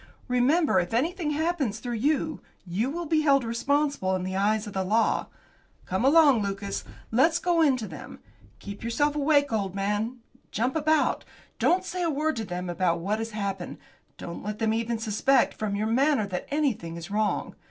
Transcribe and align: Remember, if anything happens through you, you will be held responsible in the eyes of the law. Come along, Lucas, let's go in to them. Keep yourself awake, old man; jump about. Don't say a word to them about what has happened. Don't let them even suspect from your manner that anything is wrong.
Remember, 0.27 0.79
if 0.79 0.95
anything 0.95 1.29
happens 1.29 1.77
through 1.77 1.93
you, 1.93 2.41
you 2.65 2.89
will 2.89 3.05
be 3.05 3.21
held 3.21 3.43
responsible 3.43 4.15
in 4.15 4.23
the 4.23 4.35
eyes 4.35 4.65
of 4.65 4.73
the 4.73 4.83
law. 4.83 5.27
Come 5.85 6.03
along, 6.03 6.41
Lucas, 6.41 6.83
let's 7.11 7.37
go 7.37 7.61
in 7.61 7.77
to 7.77 7.87
them. 7.87 8.17
Keep 8.57 8.83
yourself 8.83 9.15
awake, 9.15 9.53
old 9.53 9.75
man; 9.75 10.17
jump 10.49 10.75
about. 10.75 11.23
Don't 11.59 11.85
say 11.85 12.01
a 12.01 12.09
word 12.09 12.35
to 12.37 12.45
them 12.45 12.67
about 12.67 12.97
what 12.99 13.19
has 13.19 13.29
happened. 13.29 13.77
Don't 14.17 14.41
let 14.43 14.57
them 14.57 14.73
even 14.73 14.97
suspect 14.97 15.53
from 15.53 15.75
your 15.75 15.85
manner 15.85 16.25
that 16.25 16.47
anything 16.49 16.97
is 16.97 17.11
wrong. 17.11 17.53